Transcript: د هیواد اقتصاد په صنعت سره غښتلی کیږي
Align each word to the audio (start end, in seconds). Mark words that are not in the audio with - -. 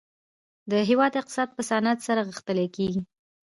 د 0.71 0.73
هیواد 0.89 1.13
اقتصاد 1.21 1.49
په 1.53 1.61
صنعت 1.69 1.99
سره 2.07 2.25
غښتلی 2.29 2.67
کیږي 2.75 3.01